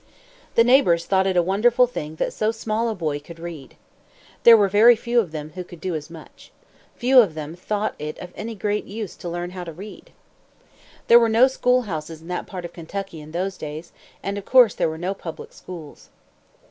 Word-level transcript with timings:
The 0.55 0.63
neighbors 0.63 1.05
thought 1.05 1.27
it 1.27 1.37
a 1.37 1.43
wonderful 1.43 1.85
thing 1.85 2.15
that 2.15 2.33
so 2.33 2.49
small 2.51 2.89
a 2.89 2.95
boy 2.95 3.19
could 3.19 3.37
read. 3.37 3.75
There 4.41 4.57
were 4.57 4.67
very 4.67 4.95
few 4.95 5.19
of 5.19 5.31
them 5.31 5.51
who 5.53 5.63
could 5.63 5.79
do 5.79 5.93
as 5.93 6.09
much. 6.09 6.51
Few 6.95 7.19
of 7.19 7.35
them 7.35 7.55
thought 7.55 7.93
it 7.99 8.17
of 8.17 8.33
any 8.35 8.55
great 8.55 8.85
use 8.85 9.15
to 9.17 9.29
learn 9.29 9.51
how 9.51 9.63
to 9.63 9.71
read. 9.71 10.09
There 11.05 11.19
were 11.19 11.29
no 11.29 11.47
school 11.47 11.83
houses 11.83 12.19
in 12.19 12.29
that 12.29 12.47
part 12.47 12.65
of 12.65 12.73
Kentucky 12.73 13.21
in 13.21 13.31
those 13.31 13.57
days, 13.59 13.91
and 14.23 14.39
of 14.39 14.45
course 14.45 14.73
there 14.73 14.89
were 14.89 14.97
no 14.97 15.13
public 15.13 15.53
schools. 15.53 16.09